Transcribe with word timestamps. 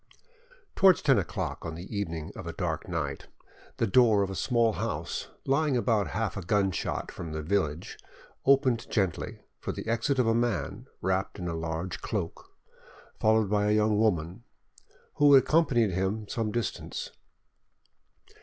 Towards 0.75 1.03
ten 1.03 1.19
o'clock 1.19 1.63
on 1.63 1.75
the 1.75 1.85
evening 1.95 2.31
of 2.35 2.47
a 2.47 2.53
dark 2.53 2.89
night, 2.89 3.27
the 3.77 3.85
door 3.85 4.23
of 4.23 4.31
a 4.31 4.35
small 4.35 4.73
house 4.73 5.27
lying 5.45 5.77
about 5.77 6.07
half 6.17 6.35
a 6.35 6.41
gunshot 6.41 7.11
from 7.11 7.33
the 7.33 7.43
village 7.43 7.99
opened 8.43 8.89
gently 8.89 9.41
for 9.59 9.71
the 9.71 9.85
exit 9.87 10.17
of 10.17 10.25
a 10.25 10.33
man 10.33 10.87
wrapped 11.01 11.37
in 11.37 11.47
a 11.47 11.53
large 11.53 12.01
cloak, 12.01 12.49
followed 13.19 13.47
by 13.51 13.67
a 13.67 13.75
young 13.75 13.99
woman, 13.99 14.43
who 15.17 15.35
accompanied 15.35 15.91
him 15.91 16.27
some 16.27 16.51
distance. 16.51 17.11